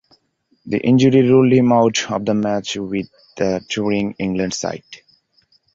[0.65, 3.07] The injury ruled him out of the match with
[3.37, 4.81] the touring England side.